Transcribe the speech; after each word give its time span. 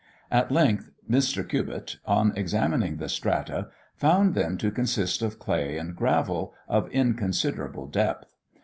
At 0.31 0.51
length, 0.51 0.89
Mr. 1.07 1.47
Cubitt, 1.47 1.97
on 2.07 2.33
examining 2.35 2.97
the 2.97 3.07
strata, 3.07 3.67
found 3.93 4.33
them 4.33 4.57
to 4.57 4.71
consist 4.71 5.21
of 5.21 5.37
clay 5.37 5.77
and 5.77 5.95
gravel, 5.95 6.55
of 6.67 6.89
inconsiderable 6.89 7.85
depth. 7.85 8.33